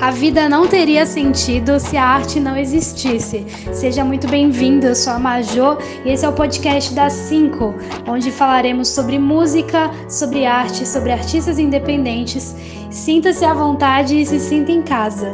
[0.00, 3.46] A vida não teria sentido se a arte não existisse.
[3.72, 7.74] Seja muito bem-vindo, eu sou a Majô e esse é o podcast das 5,
[8.06, 12.54] onde falaremos sobre música, sobre arte, sobre artistas independentes.
[12.90, 15.32] Sinta-se à vontade e se sinta em casa.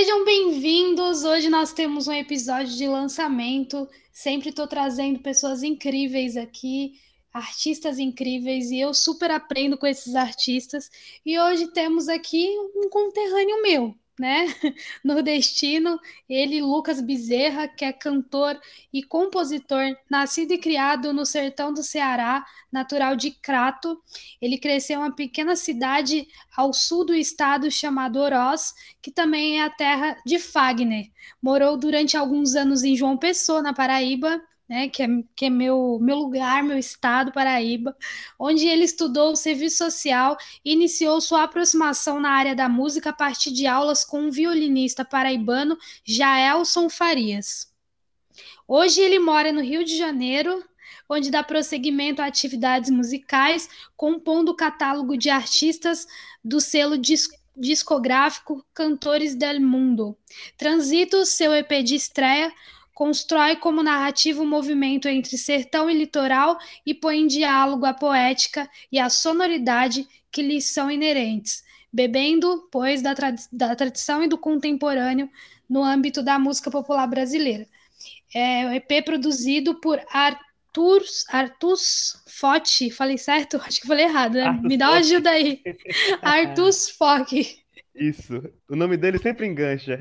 [0.00, 1.22] Sejam bem-vindos!
[1.22, 3.86] Hoje nós temos um episódio de lançamento.
[4.10, 6.94] Sempre estou trazendo pessoas incríveis aqui
[7.38, 10.90] artistas incríveis e eu super aprendo com esses artistas.
[11.24, 14.46] E hoje temos aqui um conterrâneo meu, né?
[15.04, 15.98] Nordestino,
[16.28, 18.60] ele, Lucas Bezerra, que é cantor
[18.92, 24.02] e compositor, nascido e criado no sertão do Ceará, natural de Crato.
[24.42, 26.26] Ele cresceu em uma pequena cidade
[26.56, 31.10] ao sul do estado chamada Oroz, que também é a terra de Fagner.
[31.40, 35.98] Morou durante alguns anos em João Pessoa, na Paraíba, né, que é, que é meu,
[36.00, 37.96] meu lugar, meu estado, Paraíba,
[38.38, 43.12] onde ele estudou o serviço social e iniciou sua aproximação na área da música a
[43.12, 47.72] partir de aulas com um violinista paraibano, Jaelson Farias.
[48.66, 50.62] Hoje ele mora no Rio de Janeiro,
[51.08, 56.06] onde dá prosseguimento a atividades musicais, compondo o catálogo de artistas
[56.44, 56.96] do selo
[57.56, 60.14] discográfico Cantores del Mundo.
[60.58, 62.52] Transito seu EP de estreia
[62.98, 67.94] constrói como narrativa o um movimento entre sertão e litoral e põe em diálogo a
[67.94, 74.26] poética e a sonoridade que lhes são inerentes, bebendo, pois, da, trad da tradição e
[74.26, 75.30] do contemporâneo
[75.70, 77.68] no âmbito da música popular brasileira.
[78.34, 83.58] É o EP produzido por Arthur, Artus Fotti, falei certo?
[83.64, 84.58] Acho que falei errado, né?
[84.60, 85.62] Me dá uma ajuda aí.
[86.20, 87.62] Artus Fock.
[87.98, 88.42] Isso.
[88.68, 89.98] O nome dele sempre engancha.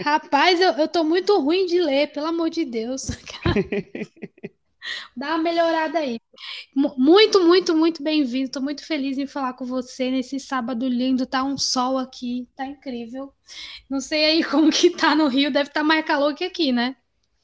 [0.00, 3.08] Rapaz, eu, eu tô muito ruim de ler, pelo amor de Deus.
[5.16, 6.20] Dá uma melhorada aí.
[6.74, 8.50] Muito, muito, muito bem-vindo.
[8.50, 11.26] Tô muito feliz em falar com você nesse sábado lindo.
[11.26, 13.32] Tá um sol aqui, tá incrível.
[13.88, 16.72] Não sei aí como que tá no Rio, deve estar tá mais calor que aqui,
[16.72, 16.96] né?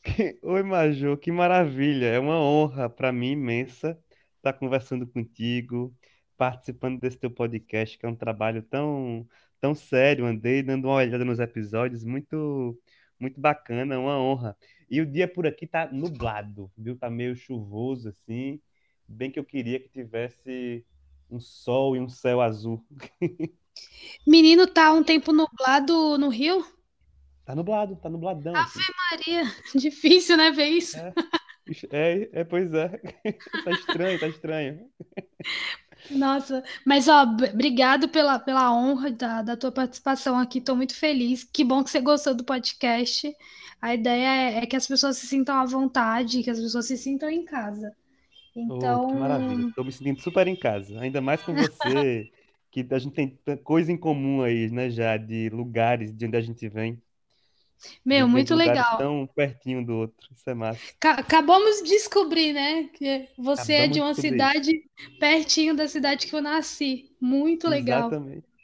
[0.42, 2.06] Oi, Majô, que maravilha.
[2.06, 3.98] É uma honra para mim imensa
[4.36, 5.94] estar conversando contigo,
[6.36, 9.26] participando desse teu podcast, que é um trabalho tão
[9.60, 12.78] tão sério, andei dando uma olhada nos episódios, muito
[13.18, 14.56] muito bacana, uma honra.
[14.90, 16.96] E o dia por aqui tá nublado, viu?
[16.96, 18.60] Tá meio chuvoso assim,
[19.08, 20.84] bem que eu queria que tivesse
[21.30, 22.84] um sol e um céu azul.
[24.26, 26.64] Menino, tá um tempo nublado no Rio?
[27.44, 28.56] Tá nublado, tá nubladão.
[28.56, 28.92] Ave assim.
[29.10, 29.42] Maria,
[29.74, 30.96] difícil, né, ver isso?
[30.98, 31.12] É,
[31.90, 32.88] é, é pois é.
[33.64, 34.90] tá estranho, tá estranho.
[36.10, 41.44] Nossa, mas ó, obrigado pela, pela honra da, da tua participação aqui, estou muito feliz.
[41.44, 43.34] Que bom que você gostou do podcast.
[43.80, 46.96] A ideia é, é que as pessoas se sintam à vontade, que as pessoas se
[46.96, 47.92] sintam em casa.
[48.54, 49.04] Então.
[49.04, 52.30] Oh, que maravilha, estou me sentindo super em casa, ainda mais com você,
[52.70, 56.40] que a gente tem coisa em comum aí, né, já, de lugares de onde a
[56.40, 57.00] gente vem.
[58.04, 58.98] Meu, muito legal.
[58.98, 60.28] tão pertinho do outro.
[60.34, 60.80] Isso é massa.
[61.00, 62.84] Acabamos de descobrir, né?
[62.94, 64.70] Que você Acabamos é de uma de cidade
[65.18, 67.10] pertinho da cidade que eu nasci.
[67.20, 68.08] Muito legal.
[68.08, 68.55] Exatamente.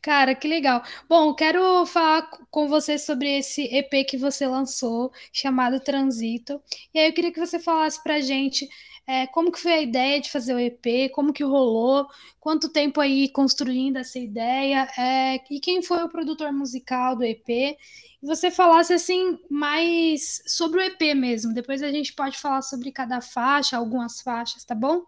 [0.00, 0.82] Cara, que legal.
[1.08, 6.60] Bom, quero falar com você sobre esse EP que você lançou, chamado Transito.
[6.92, 8.68] E aí eu queria que você falasse pra gente
[9.06, 12.06] é, como que foi a ideia de fazer o EP, como que rolou,
[12.40, 17.48] quanto tempo aí construindo essa ideia, é, e quem foi o produtor musical do EP,
[17.48, 21.52] e você falasse assim mais sobre o EP mesmo.
[21.52, 25.02] Depois a gente pode falar sobre cada faixa, algumas faixas, tá bom?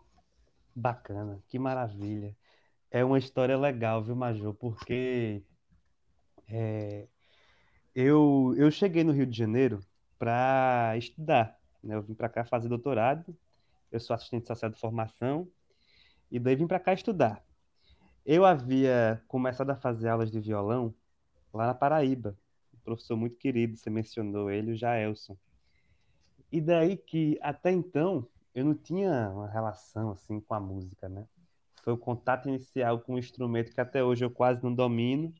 [0.75, 2.37] Bacana, que maravilha.
[2.94, 4.55] É uma história legal, viu, Major?
[4.55, 5.43] Porque
[6.49, 7.09] é,
[7.93, 9.81] eu, eu cheguei no Rio de Janeiro
[10.16, 11.59] para estudar.
[11.82, 11.97] Né?
[11.97, 13.37] Eu vim para cá fazer doutorado
[13.91, 15.49] eu sou assistente social de formação,
[16.28, 17.44] e daí vim para cá estudar.
[18.27, 20.93] Eu havia começado a fazer aulas de violão
[21.53, 22.37] lá na Paraíba.
[22.75, 25.37] Um professor muito querido, você mencionou ele, o Jaelson.
[26.50, 31.25] E daí que, até então, eu não tinha uma relação assim com a música, né?
[31.84, 35.32] Foi o contato inicial com um instrumento que até hoje eu quase não domino,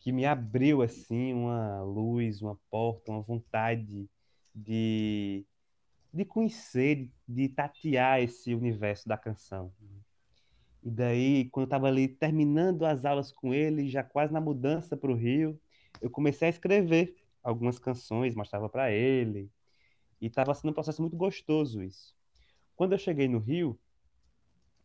[0.00, 4.08] que me abriu assim uma luz, uma porta, uma vontade
[4.54, 5.44] de
[6.12, 9.72] de conhecer, de tatear esse universo da canção.
[10.80, 14.96] E daí, quando eu estava ali terminando as aulas com ele, já quase na mudança
[14.96, 15.60] para o Rio,
[16.00, 19.50] eu comecei a escrever algumas canções, mostrava para ele,
[20.20, 22.14] e estava sendo um processo muito gostoso isso.
[22.76, 23.76] Quando eu cheguei no Rio,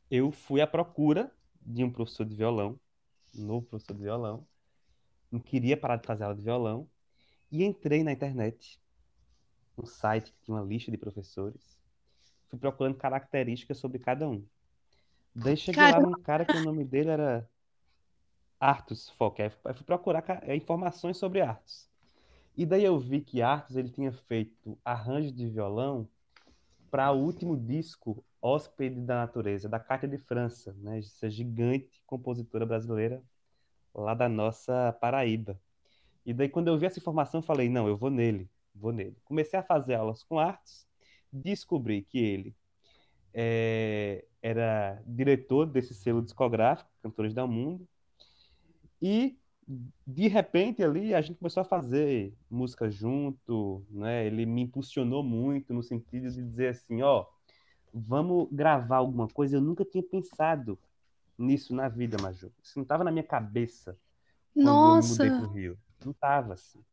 [0.09, 2.79] eu fui à procura de um professor de violão,
[3.35, 4.45] um novo professor de violão,
[5.31, 6.87] não queria parar de fazer aula de violão,
[7.51, 8.79] e entrei na internet
[9.77, 11.77] um site que tinha uma lista de professores.
[12.47, 14.43] Fui procurando características sobre cada um.
[15.33, 16.09] Daí cheguei Caramba.
[16.09, 17.47] lá num cara que o nome dele era
[18.59, 19.41] Artus Fock.
[19.41, 21.87] Aí fui procurar é, informações sobre Artus.
[22.57, 26.07] E daí eu vi que Artus ele tinha feito arranjo de violão
[26.89, 30.99] para o último disco Hóspede da Natureza, da Cátia de França, né?
[30.99, 33.21] essa gigante compositora brasileira
[33.93, 35.59] lá da nossa Paraíba.
[36.25, 39.17] E daí quando eu vi essa informação, falei, não, eu vou nele, vou nele.
[39.23, 40.87] Comecei a fazer aulas com Artus,
[41.31, 42.55] descobri que ele
[43.33, 47.87] é, era diretor desse selo discográfico, Cantores do Mundo,
[49.01, 49.38] e
[50.05, 54.25] de repente ali a gente começou a fazer música junto, né?
[54.25, 57.25] Ele me impulsionou muito no sentido de dizer assim, ó,
[57.93, 59.57] vamos gravar alguma coisa.
[59.57, 60.77] Eu nunca tinha pensado
[61.37, 62.51] nisso na vida, Maju.
[62.63, 63.95] Isso não estava na minha cabeça
[64.53, 65.23] quando Nossa.
[65.23, 65.77] eu mudei para o Rio.
[66.03, 66.83] Não estava assim.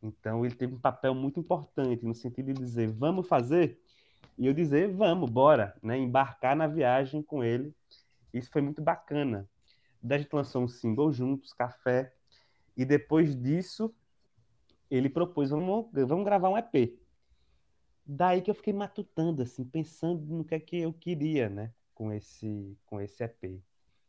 [0.00, 3.80] Então ele teve um papel muito importante no sentido de dizer, vamos fazer?
[4.38, 5.98] E eu dizer, vamos, bora, né?
[5.98, 7.74] Embarcar na viagem com ele.
[8.32, 9.48] Isso foi muito bacana.
[10.04, 12.12] Daí a gente lançou um single juntos, Café.
[12.76, 13.94] E depois disso,
[14.90, 17.00] ele propôs, vamos, vamos gravar um EP.
[18.04, 21.72] Daí que eu fiquei matutando, assim, pensando no que é que eu queria, né?
[21.94, 23.62] Com esse, com esse EP.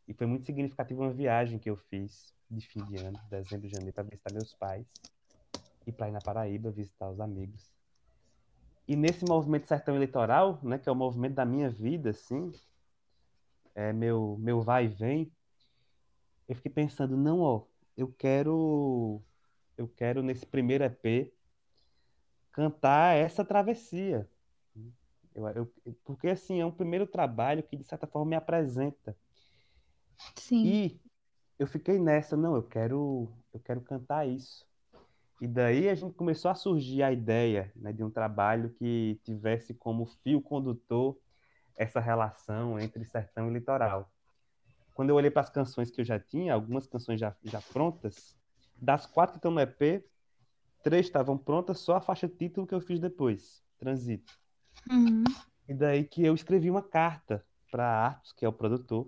[0.06, 3.94] E foi muito significativo uma viagem que eu fiz de fim de ano, dezembro, janeiro,
[3.94, 4.86] para visitar meus pais.
[5.86, 7.70] E para ir na Paraíba visitar os amigos.
[8.86, 12.52] E nesse movimento sertão eleitoral, né, que é o movimento da minha vida, assim,
[13.74, 15.32] é meu meu vai e vem,
[16.48, 17.64] eu fiquei pensando, não, ó,
[17.96, 19.22] eu quero
[19.76, 21.32] eu quero nesse primeiro EP
[22.50, 24.28] cantar essa travessia.
[25.34, 25.70] Eu, eu,
[26.02, 29.14] porque assim, é um primeiro trabalho que de certa forma me apresenta.
[30.34, 30.64] Sim.
[30.64, 31.00] E
[31.58, 34.66] eu fiquei nessa, não, eu quero eu quero cantar isso.
[35.40, 39.74] E daí a gente começou a surgir a ideia né, de um trabalho que tivesse
[39.74, 41.18] como fio condutor
[41.76, 44.10] essa relação entre sertão e litoral.
[44.96, 48.34] Quando eu olhei para as canções que eu já tinha, algumas canções já, já prontas,
[48.74, 50.02] das quatro que estão no EP,
[50.82, 54.32] três estavam prontas, só a faixa título que eu fiz depois, Transito.
[54.90, 55.24] Uhum.
[55.68, 59.06] E daí que eu escrevi uma carta para Artos, que é o produtor,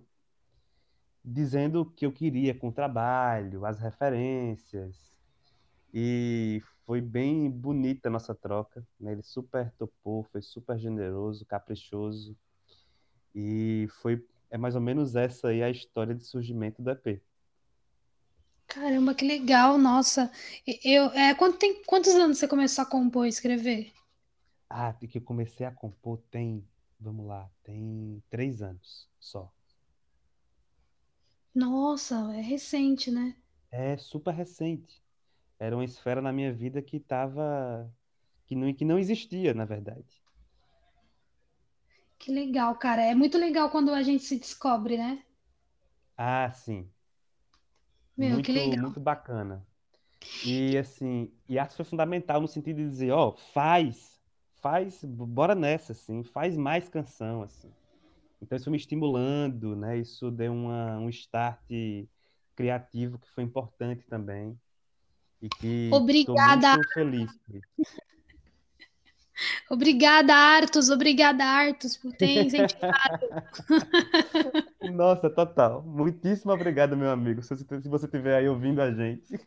[1.24, 5.18] dizendo o que eu queria com o trabalho, as referências,
[5.92, 8.86] e foi bem bonita a nossa troca.
[9.00, 9.12] Né?
[9.12, 12.36] Ele super topou, foi super generoso, caprichoso.
[13.34, 17.22] E foi é mais ou menos essa aí a história de surgimento do EP.
[18.66, 20.30] Caramba, que legal, nossa.
[20.84, 23.92] Eu, é, quanto tem, quantos anos você começou a compor e escrever?
[24.70, 26.66] Ah, que eu comecei a compor tem,
[27.00, 29.50] vamos lá, tem três anos só.
[31.54, 33.36] Nossa, é recente, né?
[33.70, 35.02] É super recente
[35.58, 37.90] era uma esfera na minha vida que estava
[38.46, 40.22] que não que não existia, na verdade.
[42.28, 43.00] Que legal, cara.
[43.00, 45.22] É muito legal quando a gente se descobre, né?
[46.14, 46.86] Ah, sim.
[48.14, 48.82] Meu, muito, que legal.
[48.84, 49.66] muito bacana.
[50.44, 54.20] E assim, e arte foi fundamental no sentido de dizer, ó, oh, faz,
[54.56, 57.70] faz, bora nessa, assim, faz mais canção, assim.
[58.42, 59.96] Então isso me estimulando, né?
[59.96, 61.64] Isso deu uma, um start
[62.54, 64.54] criativo que foi importante também.
[65.40, 66.74] E que Obrigada.
[66.74, 67.30] muito feliz.
[69.70, 70.88] Obrigada, Artus.
[70.88, 73.28] Obrigada, Artus, por ter incentivado.
[74.94, 75.82] Nossa, total.
[75.82, 77.54] Muitíssimo obrigado, meu amigo, se
[77.88, 79.38] você estiver aí ouvindo a gente.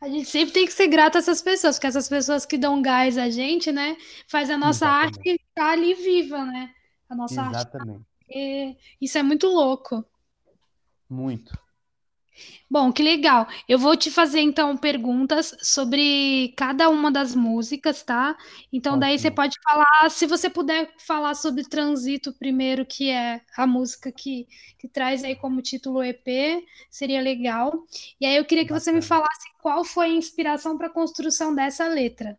[0.00, 2.80] A gente sempre tem que ser grato a essas pessoas, porque essas pessoas que dão
[2.82, 3.96] gás a gente, né,
[4.26, 5.18] faz a nossa Exatamente.
[5.18, 6.70] arte estar ali viva, né?
[7.08, 8.04] A nossa Exatamente.
[8.28, 8.78] arte.
[9.00, 10.04] Isso é muito louco.
[11.08, 11.61] Muito.
[12.70, 13.46] Bom, que legal.
[13.68, 18.36] Eu vou te fazer então perguntas sobre cada uma das músicas, tá?
[18.72, 23.66] Então daí você pode falar, se você puder falar sobre Transito primeiro, que é a
[23.66, 24.46] música que,
[24.78, 26.26] que traz aí como título EP,
[26.90, 27.72] seria legal.
[28.20, 31.54] E aí eu queria que você me falasse qual foi a inspiração para a construção
[31.54, 32.38] dessa letra.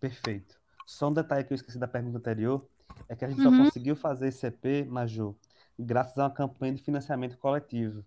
[0.00, 0.54] Perfeito.
[0.86, 2.66] Só um detalhe que eu esqueci da pergunta anterior,
[3.08, 3.58] é que a gente uhum.
[3.58, 5.36] só conseguiu fazer esse EP, Maju,
[5.78, 8.04] graças a uma campanha de financiamento coletivo.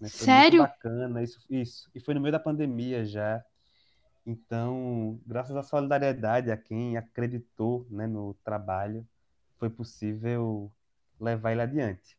[0.00, 0.08] Né?
[0.08, 0.60] Foi Sério?
[0.60, 1.90] muito bacana, isso, isso.
[1.94, 3.44] E foi no meio da pandemia já.
[4.24, 9.06] Então, graças à solidariedade a quem acreditou né, no trabalho,
[9.58, 10.70] foi possível
[11.18, 12.16] levar ele adiante.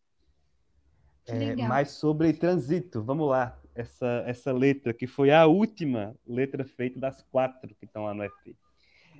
[1.27, 3.57] É, mas sobre Transito, vamos lá.
[3.75, 8.23] Essa, essa letra, que foi a última letra feita das quatro que estão lá no
[8.23, 8.55] EP.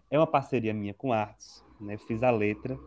[0.10, 1.64] É uma parceria minha com Artos.
[1.80, 1.94] Né?
[1.94, 2.78] Eu fiz a letra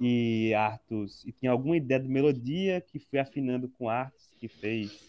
[0.00, 5.06] e Artos e tinha alguma ideia de melodia que fui afinando com Artos que fez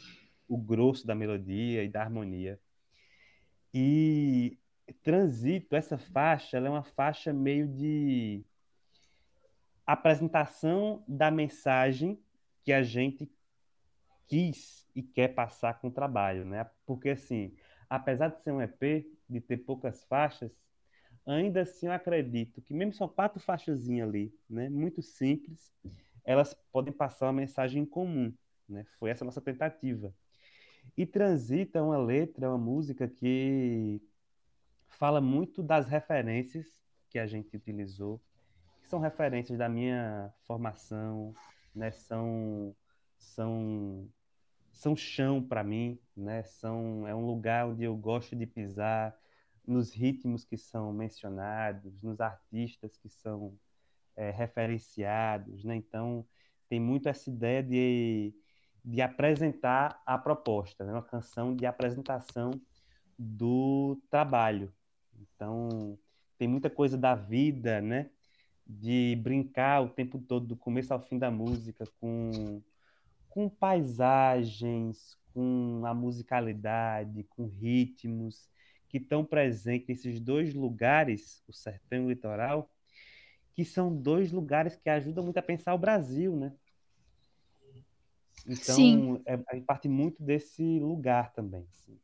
[0.48, 2.60] o grosso da melodia e da harmonia.
[3.74, 4.60] E
[5.02, 8.44] transito essa faixa ela é uma faixa meio de
[9.86, 12.22] apresentação da mensagem
[12.64, 13.32] que a gente
[14.28, 16.70] quis e quer passar com o trabalho, né?
[16.86, 17.56] Porque assim,
[17.90, 20.52] apesar de ser um EP, de ter poucas faixas,
[21.26, 25.74] ainda assim eu acredito que mesmo só quatro faixas ali, né, muito simples,
[26.24, 28.34] elas podem passar uma mensagem em comum,
[28.72, 28.86] né?
[29.00, 30.14] Foi essa nossa tentativa.
[30.98, 34.02] E Transita é uma letra, uma música que
[34.90, 38.22] fala muito das referências que a gente utilizou,
[38.82, 41.34] que são referências da minha formação,
[41.74, 41.92] né?
[41.92, 42.76] São
[43.18, 44.10] são
[44.72, 46.44] são chão para mim, né?
[46.44, 49.16] São é um lugar onde eu gosto de pisar
[49.66, 53.58] nos ritmos que são mencionados, nos artistas que são
[54.16, 55.76] é, referenciados, né?
[55.76, 56.26] Então
[56.70, 58.34] tem muito essa ideia de
[58.84, 60.92] de apresentar a proposta, né?
[60.92, 62.52] uma canção de apresentação
[63.18, 64.74] do trabalho.
[65.20, 65.98] Então
[66.38, 68.10] tem muita coisa da vida, né?
[68.66, 72.62] De brincar o tempo todo, do começo ao fim da música, com
[73.30, 78.50] com paisagens, com a musicalidade, com ritmos
[78.90, 82.70] que estão presentes nesses dois lugares, o sertão e o litoral,
[83.54, 86.54] que são dois lugares que ajudam muito a pensar o Brasil, né?
[88.48, 91.66] Então, é, a gente parte muito desse lugar também.
[91.70, 92.00] Assim.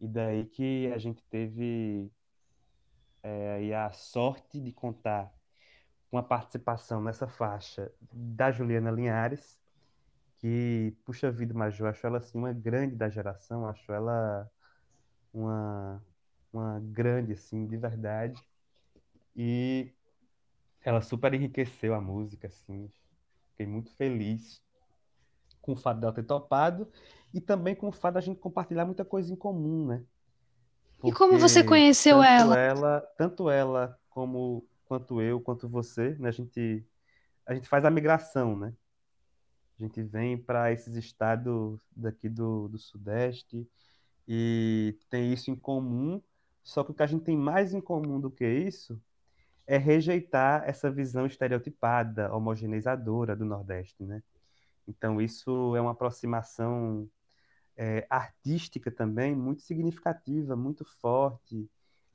[0.00, 2.10] E daí que a gente teve
[3.22, 5.32] é, a sorte de contar
[6.10, 9.60] com a participação nessa faixa da Juliana Linhares,
[10.38, 14.50] que, puxa vida, mas eu acho ela assim, uma grande da geração, acho ela
[15.32, 16.02] uma,
[16.52, 18.40] uma grande, assim, de verdade.
[19.36, 19.92] E
[20.82, 22.90] ela super enriqueceu a música, assim.
[23.50, 24.62] Fiquei muito feliz
[25.60, 26.88] com o fato dela ter topado
[27.32, 30.04] e também com o fato da gente compartilhar muita coisa em comum, né?
[30.98, 32.58] Porque e como você conheceu ela?
[32.58, 33.00] ela?
[33.16, 36.28] Tanto ela como quanto eu, quanto você, né?
[36.28, 36.84] A gente
[37.46, 38.74] a gente faz a migração, né?
[39.78, 43.66] A gente vem para esses estados daqui do, do Sudeste
[44.26, 46.20] e tem isso em comum,
[46.62, 49.00] só que o que a gente tem mais em comum do que isso
[49.66, 54.22] é rejeitar essa visão estereotipada, homogeneizadora do Nordeste, né?
[54.88, 57.08] Então, isso é uma aproximação
[57.76, 61.70] é, artística também muito significativa, muito forte,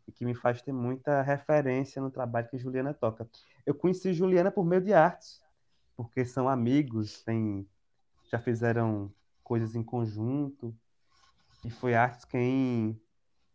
[0.07, 3.29] e que me faz ter muita referência no trabalho que Juliana toca.
[3.65, 5.41] Eu conheci Juliana por meio de artes,
[5.95, 7.65] porque são amigos, tem,
[8.29, 9.13] já fizeram
[9.43, 10.75] coisas em conjunto,
[11.63, 12.99] e foi Artes quem,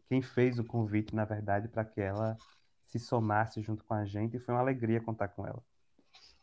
[0.08, 2.38] quem fez o convite, na verdade, para que ela
[2.86, 5.62] se somasse junto com a gente, e foi uma alegria contar com ela.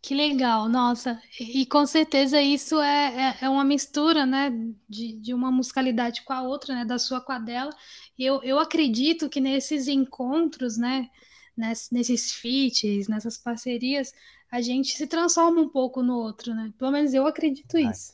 [0.05, 4.51] Que legal, nossa, e com certeza isso é, é, é, uma mistura, né,
[4.88, 7.75] de, de uma musicalidade com a outra, né, da sua com a dela,
[8.15, 11.09] e eu, eu acredito que nesses encontros, né,
[11.57, 14.13] nesses, nesses feats, nessas parcerias,
[14.51, 16.71] a gente se transforma um pouco no outro, né?
[16.77, 18.13] Pelo menos eu acredito isso.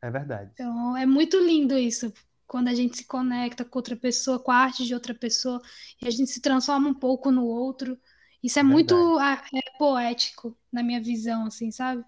[0.00, 0.48] É verdade.
[0.54, 2.12] Então, é muito lindo isso,
[2.46, 5.60] quando a gente se conecta com outra pessoa, com a arte de outra pessoa,
[6.00, 7.98] e a gente se transforma um pouco no outro.
[8.42, 12.04] Isso é, é muito é, poético, na minha visão, assim, sabe?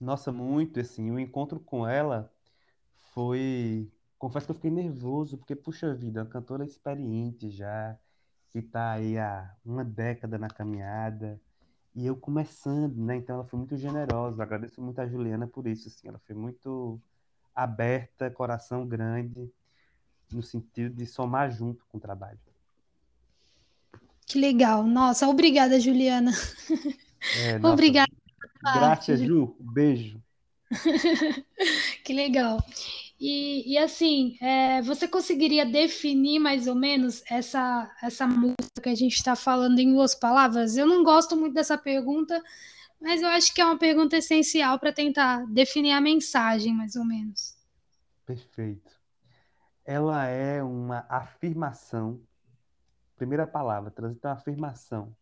[0.00, 2.32] Nossa, muito, assim, o encontro com ela
[3.14, 3.90] foi...
[4.18, 7.96] Confesso que eu fiquei nervoso, porque, puxa vida, uma cantora experiente já,
[8.50, 11.40] que está aí há uma década na caminhada,
[11.94, 13.16] e eu começando, né?
[13.16, 14.36] Então ela foi muito generosa.
[14.36, 16.08] Eu agradeço muito a Juliana por isso, assim.
[16.08, 17.00] Ela foi muito
[17.54, 19.50] aberta, coração grande,
[20.30, 22.38] no sentido de somar junto com o trabalho.
[24.26, 24.84] Que legal.
[24.84, 26.32] Nossa, obrigada, Juliana.
[27.38, 28.12] É, nossa, obrigada.
[28.60, 29.56] Graças, Ju.
[29.60, 30.20] Beijo.
[32.04, 32.58] que legal.
[33.18, 38.94] E, e assim, é, você conseguiria definir mais ou menos essa, essa música que a
[38.94, 40.76] gente está falando em duas palavras?
[40.76, 42.42] Eu não gosto muito dessa pergunta,
[43.00, 47.04] mas eu acho que é uma pergunta essencial para tentar definir a mensagem, mais ou
[47.04, 47.56] menos.
[48.26, 48.90] Perfeito.
[49.84, 52.20] Ela é uma afirmação.
[53.16, 55.14] Primeira palavra, transita uma afirmação.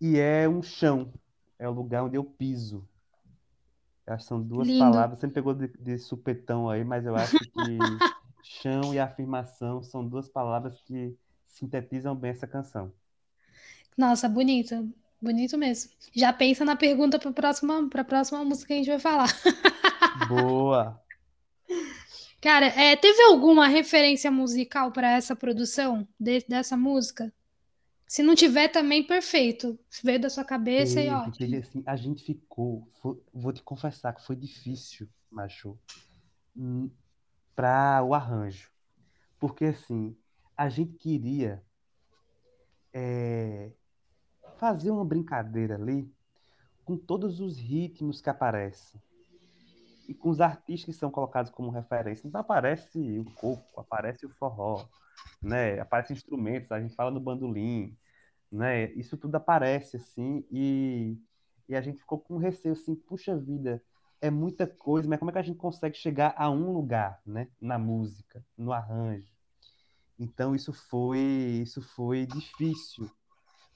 [0.00, 1.12] E é um chão.
[1.58, 2.86] É o lugar onde eu piso
[4.06, 4.78] Acho que são duas Lindo.
[4.78, 5.18] palavras.
[5.18, 7.50] Você me pegou de, de supetão aí, mas eu acho que
[8.42, 11.16] chão e afirmação são duas palavras que
[11.48, 12.92] sintetizam bem essa canção.
[13.98, 14.88] Nossa, bonito.
[15.20, 15.90] Bonito mesmo.
[16.14, 19.28] Já pensa na pergunta para a próxima, próxima música que a gente vai falar.
[20.28, 21.02] Boa!
[22.46, 27.34] Cara, é, teve alguma referência musical para essa produção de, dessa música?
[28.06, 29.76] Se não tiver também, perfeito.
[30.00, 31.36] Veio da sua cabeça e ótimo.
[31.36, 35.76] Teve, assim, a gente ficou, foi, vou te confessar que foi difícil, macho,
[36.56, 36.88] hum,
[37.52, 38.70] para o arranjo.
[39.40, 40.16] Porque assim,
[40.56, 41.60] a gente queria
[42.92, 43.72] é,
[44.56, 46.08] fazer uma brincadeira ali
[46.84, 49.02] com todos os ritmos que aparecem.
[50.08, 52.26] E com os artistas que são colocados como referência.
[52.26, 54.84] Então aparece o coco, aparece o forró,
[55.42, 55.78] né?
[55.80, 57.96] Aparecem instrumentos, a gente fala no bandolim,
[58.50, 58.92] né?
[58.92, 61.18] Isso tudo aparece assim e,
[61.68, 63.82] e a gente ficou com receio assim, puxa vida,
[64.20, 67.48] é muita coisa, mas como é que a gente consegue chegar a um lugar, né?
[67.60, 69.32] Na música, no arranjo.
[70.18, 71.18] Então isso foi
[71.62, 73.10] isso foi difícil,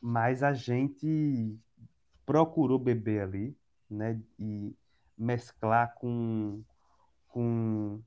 [0.00, 1.58] mas a gente
[2.24, 3.56] procurou beber ali,
[3.90, 4.20] né?
[4.38, 4.74] E
[5.20, 6.62] mesclar com,
[7.28, 8.02] com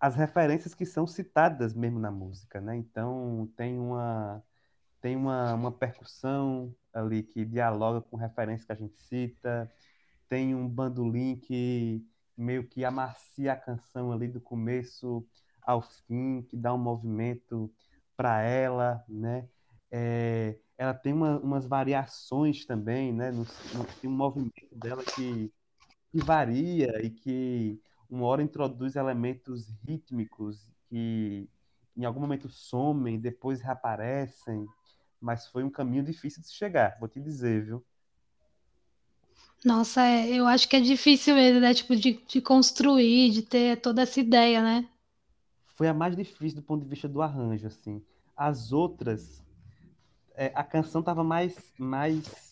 [0.00, 2.76] as referências que são citadas mesmo na música, né?
[2.76, 4.42] Então tem uma
[5.00, 9.72] tem uma, uma percussão ali que dialoga com referências que a gente cita,
[10.28, 12.06] tem um bandolim que
[12.36, 15.26] meio que amacia a canção ali do começo
[15.62, 17.72] ao fim, que dá um movimento
[18.16, 19.48] para ela, né?
[19.90, 23.30] É, ela tem uma, umas variações também, né?
[23.30, 23.44] No,
[23.74, 25.52] no, tem um movimento dela que,
[26.12, 31.48] que varia e que uma hora introduz elementos rítmicos que
[31.96, 34.66] em algum momento somem, depois reaparecem,
[35.18, 37.84] mas foi um caminho difícil de chegar, vou te dizer, viu?
[39.64, 41.72] Nossa, é, eu acho que é difícil mesmo, né?
[41.72, 44.88] Tipo, de, de construir, de ter toda essa ideia, né?
[45.76, 48.02] Foi a mais difícil do ponto de vista do arranjo, assim.
[48.36, 49.42] As outras,
[50.34, 52.51] é, a canção estava mais, mais,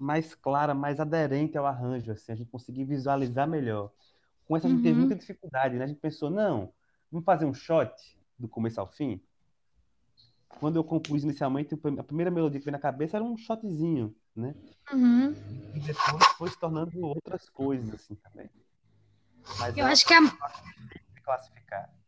[0.00, 2.32] mais clara, mais aderente ao arranjo, assim.
[2.32, 3.92] A gente conseguia visualizar melhor.
[4.46, 5.84] Com essa a gente teve Uhum, muita dificuldade, né?
[5.84, 6.72] A gente pensou, não,
[7.12, 7.92] vamos fazer um shot
[8.38, 9.20] do começo ao fim?
[10.48, 14.54] Quando eu compus inicialmente, a primeira melodia que veio na cabeça era um shotzinho, né?
[14.92, 15.34] uhum.
[15.74, 18.50] E depois foi se tornando outras coisas, assim, também.
[19.58, 21.99] Mas Eu acho que a, de classificar.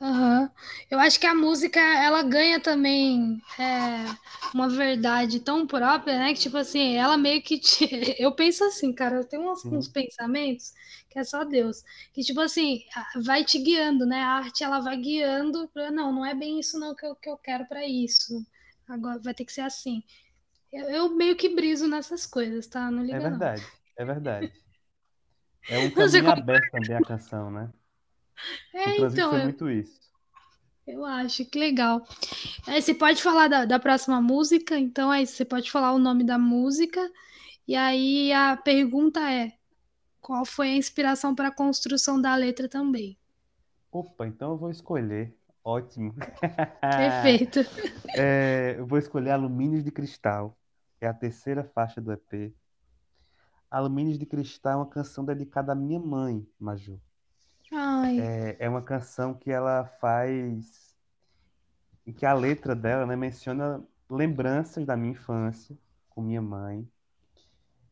[0.00, 0.50] Aham.
[0.90, 4.04] Eu acho que a música ela ganha também é,
[4.52, 6.34] uma verdade tão própria, né?
[6.34, 7.86] Que tipo assim, ela meio que te...
[8.22, 10.74] eu penso assim, cara, eu tenho uns, uns Sim, pensamentos
[11.08, 12.82] que é só Deus, que tipo assim,
[13.24, 14.20] vai te guiando, né?
[14.20, 17.30] A arte ela vai guiando para não, não é bem isso não que eu, que
[17.30, 18.44] eu quero para isso.
[18.86, 20.02] Agora vai ter que ser assim.
[20.72, 22.90] Eu, eu meio que briso nessas coisas, tá?
[22.90, 23.40] Não é liga não.
[23.40, 24.52] verdade, é verdade.
[25.68, 27.72] É um caminho aberto também a canção, né?
[28.74, 30.00] É, então, foi eu, muito isso.
[30.86, 32.06] eu acho que legal.
[32.66, 36.24] Aí você pode falar da, da próxima música, então aí você pode falar o nome
[36.24, 37.00] da música,
[37.66, 39.52] e aí a pergunta é:
[40.20, 43.18] qual foi a inspiração para a construção da letra também?
[43.90, 45.34] Opa, então eu vou escolher.
[45.64, 46.14] Ótimo.
[46.80, 47.60] Perfeito.
[48.14, 50.56] É, eu vou escolher Alumínios de Cristal.
[51.00, 52.54] É a terceira faixa do EP.
[53.70, 57.00] Alumínios de Cristal é uma canção dedicada à minha mãe, Maju.
[57.72, 60.96] Ai, É, é uma canção que ela faz,
[62.16, 65.76] que a letra dela, né, menciona lembranças da minha infância
[66.08, 66.88] com minha mãe.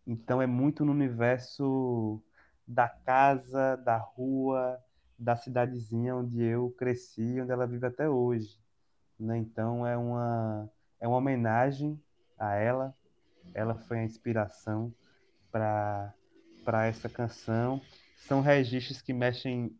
[0.06, 2.22] Então é muito no universo
[2.66, 4.78] da casa, da rua,
[5.18, 8.58] da cidadezinha onde eu cresci, onde ela vive até hoje,
[9.18, 9.38] né?
[9.38, 12.02] Então é uma é uma homenagem
[12.38, 12.94] a ela.
[13.54, 14.94] Ela foi a inspiração
[15.50, 16.14] para
[16.86, 17.80] essa canção.
[18.16, 19.76] São registros que mexem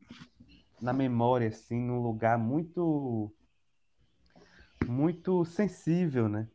[0.80, 3.32] na memória, assim, num lugar muito
[4.86, 6.46] muito sensível, né?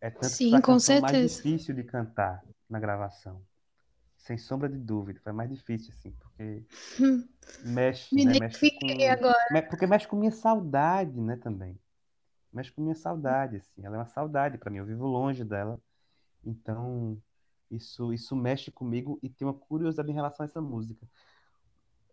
[0.00, 1.42] É tanto que foi sim, a com canção mais certeza.
[1.42, 3.42] difícil de cantar na gravação.
[4.16, 6.64] Sem sombra de dúvida, foi mais difícil, assim, porque
[7.64, 8.38] mexe, Me né?
[8.38, 8.86] Mexe com.
[9.10, 9.68] agora.
[9.68, 11.78] Porque mexe com minha saudade, né, também.
[12.52, 13.84] Mexe com minha saudade, assim.
[13.84, 15.78] Ela é uma saudade para mim, eu vivo longe dela.
[16.44, 17.20] Então,
[17.70, 21.06] isso, isso mexe comigo e tem uma curiosidade em relação a essa música.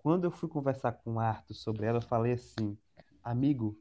[0.01, 2.77] Quando eu fui conversar com o Arthur sobre ela, eu falei assim,
[3.23, 3.77] amigo,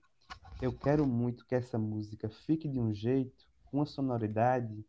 [0.61, 4.85] eu quero muito que essa música fique de um jeito, com uma sonoridade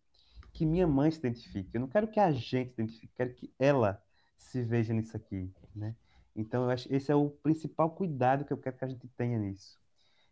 [0.54, 1.69] que minha mãe se identifique.
[1.73, 4.02] Eu não quero que a gente se identifique, quero que ela
[4.38, 5.95] se veja nisso aqui, né?
[6.36, 9.38] Então, eu acho esse é o principal cuidado que eu quero que a gente tenha
[9.38, 9.78] nisso.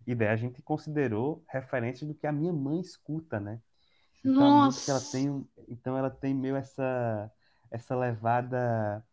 [0.05, 3.59] E daí a gente considerou referências do que a minha mãe escuta, né?
[4.25, 7.31] Então a música ela Nossa, tem, então ela tem meio essa
[7.71, 9.05] essa levada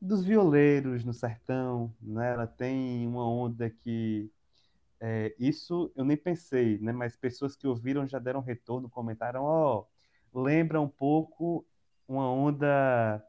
[0.00, 2.32] dos violeiros no sertão, né?
[2.32, 4.30] Ela tem uma onda que
[5.00, 6.92] é, isso eu nem pensei, né?
[6.92, 9.86] Mas pessoas que ouviram já deram retorno, comentaram, ó,
[10.34, 11.66] lembra um pouco
[12.08, 13.22] uma onda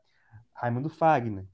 [0.53, 1.45] Raimundo Fagner,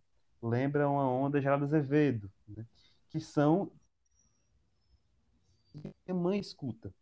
[0.41, 2.65] lembra uma onda Geraldo Azevedo, né?
[3.09, 3.71] Que são
[6.07, 6.93] minha mãe escuta.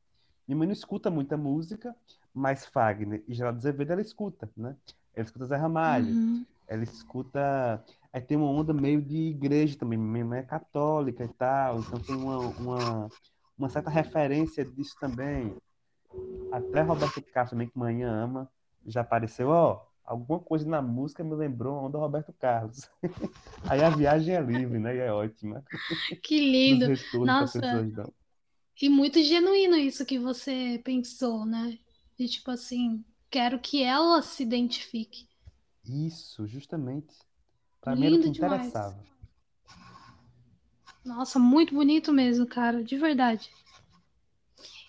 [0.47, 1.95] Minha mãe não escuta muita música,
[2.33, 4.75] mas Fagner e Geraldo Azevedo ela escuta, né?
[5.13, 6.45] Ela escuta Zé Ramalho, Uhum.
[6.67, 7.83] ela escuta.
[8.11, 9.97] Aí tem uma onda meio de igreja também.
[9.97, 13.11] Minha mãe é católica e tal, então tem uma, uma,
[13.57, 15.55] uma certa referência disso também.
[16.51, 18.49] Até Roberto Castro, também, que manhã ama,
[18.87, 22.89] já apareceu, ó, alguma coisa na música me lembrou a onda Roberto Carlos.
[23.69, 24.95] Aí a viagem é livre, né?
[24.95, 25.63] E é ótima.
[26.23, 26.87] Que lindo.
[27.25, 27.87] Nossa.
[28.81, 31.77] E muito genuíno isso que você pensou, né?
[32.19, 35.25] De tipo assim, quero que ela se identifique.
[35.85, 37.15] Isso, justamente.
[37.79, 38.91] Pra mim era o que interessava.
[38.91, 39.19] Demais.
[41.05, 43.49] Nossa, muito bonito mesmo, cara, de verdade.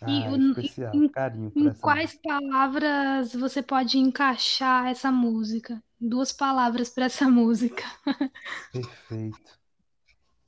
[0.03, 2.29] Ah, e o, especial, em, carinho em quais música.
[2.29, 5.81] palavras você pode encaixar essa música?
[6.01, 7.85] Duas palavras para essa música.
[8.73, 9.61] Perfeito.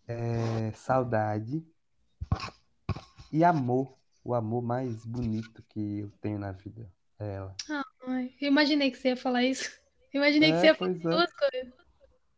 [0.06, 1.64] É, saudade
[3.32, 4.01] e amor.
[4.24, 7.56] O amor mais bonito que eu tenho na vida é ela.
[8.06, 9.70] Ai, eu imaginei que você ia falar isso.
[10.12, 10.94] Eu imaginei é, que você ia falar é.
[10.94, 11.72] duas coisas.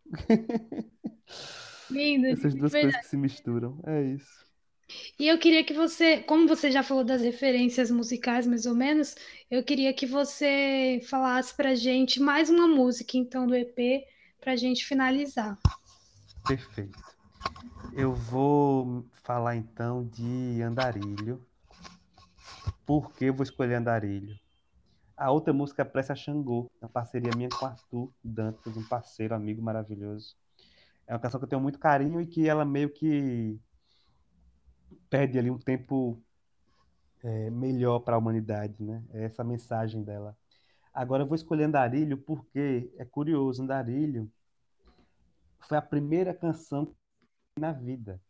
[1.90, 2.26] Lindo.
[2.26, 3.78] Essas duas coisas que se misturam.
[3.86, 4.44] É isso.
[5.18, 9.14] E eu queria que você, como você já falou das referências musicais, mais ou menos,
[9.50, 14.04] eu queria que você falasse pra gente mais uma música, então, do EP,
[14.40, 15.58] pra gente finalizar.
[16.46, 16.98] Perfeito.
[17.94, 21.44] Eu vou falar então de Andarilho.
[22.86, 24.38] Por que vou escolher Andarilho?
[25.16, 29.62] A outra música é Pressa Xangô, uma parceria minha com Arthur Dantas, um parceiro, amigo
[29.62, 30.36] maravilhoso.
[31.06, 33.58] É uma canção que eu tenho muito carinho e que ela meio que
[35.08, 36.20] pede ali um tempo
[37.22, 39.02] é, melhor para a humanidade, né?
[39.12, 40.36] É essa mensagem dela.
[40.92, 44.30] Agora eu vou escolher Andarilho porque é curioso, Andarilho
[45.60, 46.94] foi a primeira canção
[47.58, 48.20] na vida.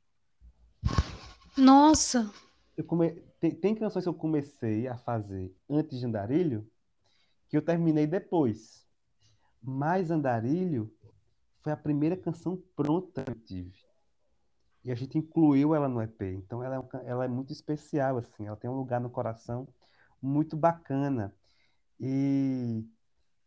[1.57, 2.31] Nossa!
[2.77, 3.13] Eu come...
[3.41, 6.69] tem, tem canções que eu comecei a fazer antes de Andarilho
[7.49, 8.87] que eu terminei depois.
[9.63, 10.93] Mas Andarilho
[11.63, 13.79] foi a primeira canção pronta que eu tive.
[14.85, 16.21] E a gente incluiu ela no EP.
[16.23, 18.47] Então ela é, ela é muito especial, assim.
[18.47, 19.67] Ela tem um lugar no coração
[20.21, 21.35] muito bacana.
[21.99, 22.85] E,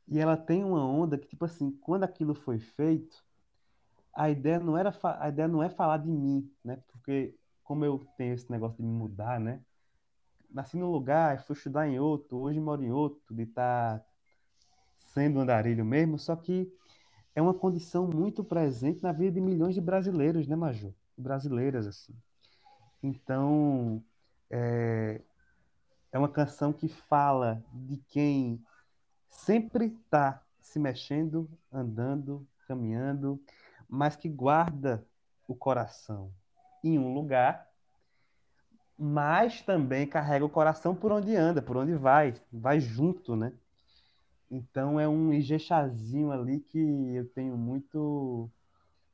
[0.08, 3.24] e ela tem uma onda que, tipo assim, quando aquilo foi feito,
[4.16, 6.82] a ideia não era a ideia não é falar de mim, né?
[6.88, 7.36] Porque
[7.68, 9.62] como eu tenho esse negócio de me mudar, né?
[10.50, 14.06] Nasci num lugar, fui estudar em outro, hoje moro em outro, de estar tá
[15.14, 16.72] sendo andarilho mesmo, só que
[17.36, 20.96] é uma condição muito presente na vida de milhões de brasileiros, né, Maju?
[21.18, 22.16] brasileiras, assim.
[23.04, 24.02] Então,
[24.50, 25.22] é,
[26.12, 28.64] é uma canção que fala de quem
[29.30, 33.42] sempre está se mexendo, andando, caminhando,
[33.90, 35.06] mas que guarda
[35.48, 36.32] o coração
[36.84, 37.68] em um lugar,
[38.98, 43.54] mas também carrega o coração por onde anda, por onde vai, vai junto, né?
[44.50, 48.50] Então é um Ijexazinho ali que eu tenho muito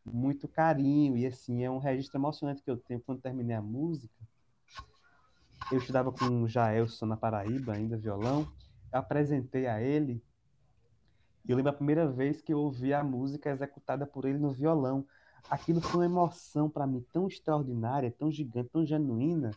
[0.05, 4.13] muito carinho e assim é um registro emocionante que eu tenho quando terminei a música.
[5.71, 8.45] Eu estudava com o Jaelson na Paraíba, ainda violão.
[8.91, 10.21] Eu apresentei a ele
[11.45, 14.51] e eu lembro a primeira vez que eu ouvi a música executada por ele no
[14.51, 15.05] violão.
[15.49, 19.51] Aquilo foi uma emoção para mim tão extraordinária, tão gigante, tão genuína,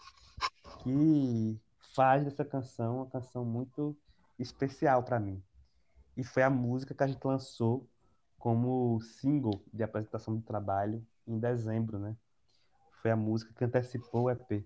[0.83, 1.59] que
[1.95, 3.97] faz dessa canção uma canção muito
[4.39, 5.43] especial para mim.
[6.17, 7.89] E foi a música que a gente lançou
[8.39, 12.17] como single de apresentação do trabalho em dezembro, né?
[13.03, 14.65] Foi a música que antecipou o EP.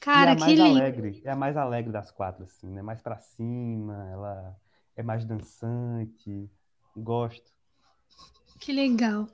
[0.00, 1.28] Cara, e é a mais que alegre, lindo.
[1.28, 2.80] é a mais alegre das quatro, assim, né?
[2.80, 4.56] Mais para cima, ela
[4.96, 6.50] é mais dançante,
[6.96, 7.52] gosto.
[8.60, 9.26] Que legal.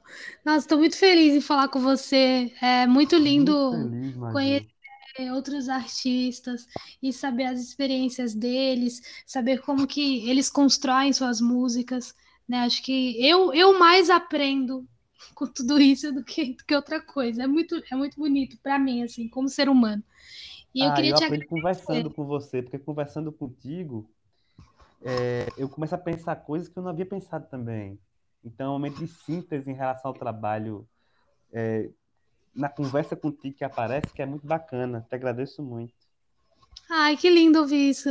[0.45, 2.53] Nossa, estou muito feliz em falar com você.
[2.63, 6.67] É muito lindo muito feliz, conhecer outros artistas
[7.03, 12.15] e saber as experiências deles, saber como que eles constroem suas músicas,
[12.49, 12.59] né?
[12.59, 14.87] Acho que eu, eu mais aprendo
[15.35, 17.43] com tudo isso do que, do que outra coisa.
[17.43, 20.05] É muito, é muito bonito para mim, assim, como ser humano.
[20.73, 24.09] E eu ah, queria eu te aprendo conversando com você, porque conversando contigo,
[25.03, 27.99] é, eu começo a pensar coisas que eu não havia pensado também.
[28.47, 30.89] Então, é um momento de síntese em relação ao trabalho
[31.53, 31.91] é,
[32.55, 35.05] na conversa contigo que aparece, que é muito bacana.
[35.09, 35.93] Te agradeço muito.
[36.89, 38.09] Ai, que lindo ouvir isso.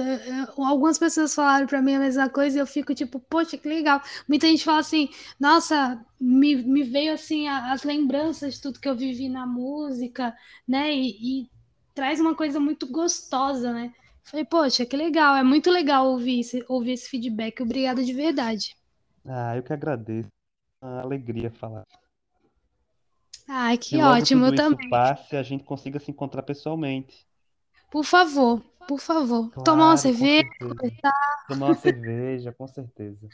[0.58, 4.02] Algumas pessoas falaram para mim a mesma coisa e eu fico tipo, poxa, que legal.
[4.28, 8.96] Muita gente fala assim, nossa, me, me veio assim as lembranças de tudo que eu
[8.96, 10.36] vivi na música,
[10.68, 10.94] né?
[10.94, 11.50] E, e
[11.94, 13.94] traz uma coisa muito gostosa, né?
[14.26, 15.38] Falei, poxa, que legal.
[15.38, 17.62] É muito legal ouvir esse, ouvir esse feedback.
[17.62, 18.76] Obrigada de verdade.
[19.26, 20.30] Ah, eu que agradeço.
[20.82, 21.86] É uma alegria falar.
[23.48, 24.90] Ai, que ótimo, eu também.
[24.90, 27.28] passe, a gente consiga se encontrar pessoalmente.
[27.92, 29.50] Por favor, por favor.
[29.50, 31.46] Claro, Tomar uma cerveja, conversar.
[31.48, 33.30] Tomar uma cerveja, com certeza.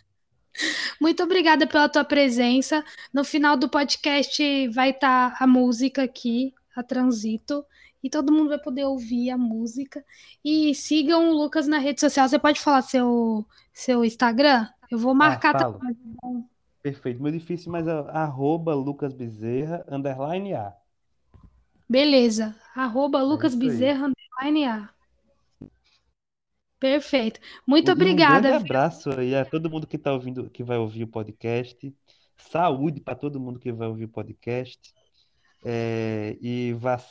[0.99, 2.83] Muito obrigada pela tua presença.
[3.13, 7.65] No final do podcast vai estar tá a música aqui, a Transito,
[8.03, 10.03] e todo mundo vai poder ouvir a música.
[10.43, 12.27] E sigam o Lucas na rede social.
[12.27, 14.67] Você pode falar seu, seu Instagram?
[14.89, 15.97] Eu vou marcar Ah, também.
[16.81, 17.21] Perfeito.
[17.21, 20.75] Meu difícil, mas é arroba Lucas Bezerra, underline A.
[21.87, 22.55] Beleza.
[22.75, 23.59] Arroba É Lucas aí.
[23.59, 24.89] Bezerra, underline A.
[26.79, 27.39] Perfeito.
[27.67, 28.51] Muito E um grande obrigada.
[28.57, 28.57] viu?
[28.57, 31.93] abraço aí a todo mundo que tá ouvindo, que vai ouvir o podcast.
[32.37, 34.93] Saúde para todo mundo que vai ouvir o podcast.
[35.63, 37.03] É, e vac...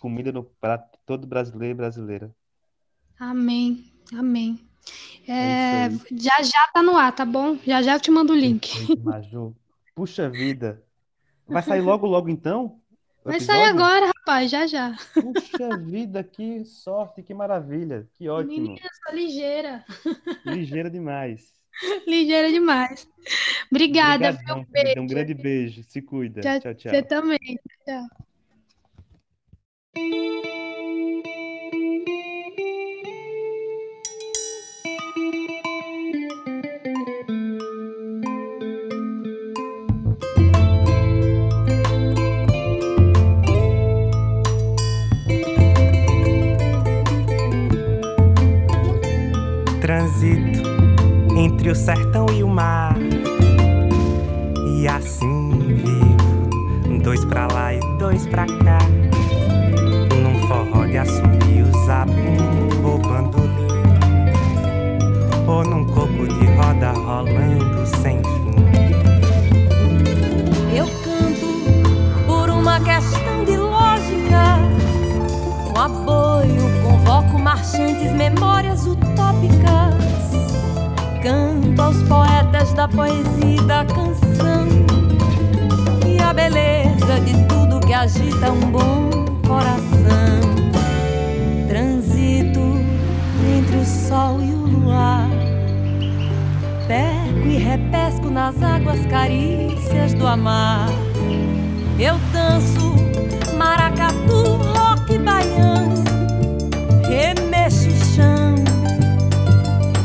[0.00, 2.34] comida no prato de todo brasileiro e brasileira.
[3.18, 3.84] Amém.
[4.12, 4.60] Amém.
[5.28, 7.58] É É, já já tá no ar, tá bom?
[7.64, 8.70] Já já eu te mando o link.
[9.02, 9.54] Maju.
[9.94, 10.82] Puxa vida.
[11.46, 12.80] Vai sair logo, logo então
[13.24, 14.96] Vai sair agora, rapaz, já já.
[15.14, 18.68] Puxa vida, que sorte, que maravilha, que ótimo.
[18.68, 19.84] Menina, sou ligeira.
[20.44, 21.52] Ligeira demais.
[22.06, 23.08] Ligeira demais.
[23.70, 24.28] Obrigada?
[24.30, 24.60] Obrigadão.
[24.60, 25.06] Um Beijo.
[25.08, 25.82] grande beijo.
[25.82, 26.40] Se cuida.
[26.40, 26.92] Tchau, Tchau, tchau.
[26.92, 27.60] Você também.
[27.84, 28.26] Tchau.
[49.80, 50.62] Transito
[51.36, 52.96] entre o sertão e o mar.
[54.76, 59.05] E assim vivo, dois pra lá e dois pra cá.
[60.96, 63.68] De assobio, zabumbo ou bandolim.
[65.46, 68.56] Ou num coco de roda rolando sem fim.
[70.74, 74.56] Eu canto por uma questão de lógica.
[75.70, 79.94] Com apoio, convoco marchantes, memórias utópicas.
[81.22, 84.66] Canto aos poetas da poesia e da canção.
[86.06, 89.05] E a beleza de tudo que agita um bom
[98.36, 100.90] nas águas carícias do amar.
[101.98, 102.94] Eu danço
[103.56, 106.04] maracatu, rock baiano,
[107.08, 108.54] remexo o chão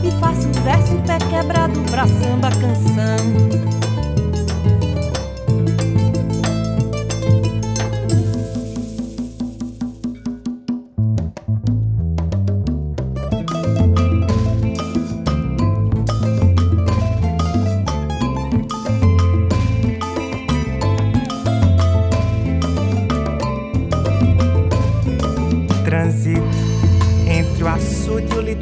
[0.02, 3.81] e faço verso pé quebrado pra samba canção.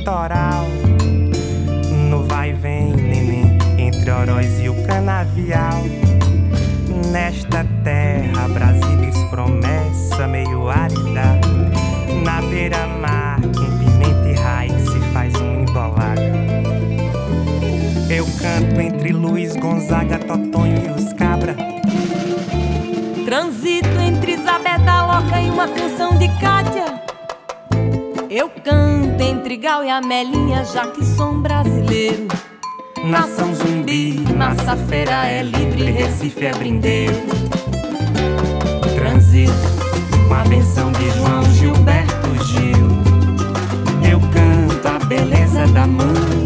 [0.10, 0.66] Litoral.
[2.10, 5.84] No vai vem, neném, entre Oroz e o canavial.
[7.12, 11.40] Nesta terra, Brasília promessa meio árida.
[12.24, 16.22] Na beira-mar, com pimenta e raiz se faz um embolado.
[18.10, 21.56] Eu canto entre Luiz Gonzaga, Totonho e os Cabra.
[23.24, 26.89] Transito entre Isabel da Loca e uma canção de Cátia.
[28.30, 32.28] Eu canto entre Gal e Amelinha, já que sou um brasileiro.
[33.04, 37.16] Nação zumbi, massa feira é livre, Recife é brindeiro.
[38.94, 39.52] Transito
[40.28, 42.88] com a benção de João Gilberto Gil.
[44.12, 46.39] Eu canto a beleza da mãe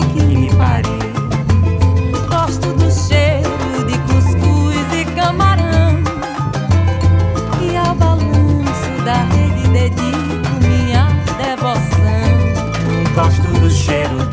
[13.74, 14.33] Gosto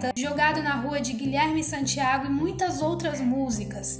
[0.15, 3.99] Jogado na Rua de Guilherme Santiago e muitas outras músicas.